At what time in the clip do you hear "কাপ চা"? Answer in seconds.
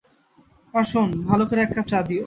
1.75-1.99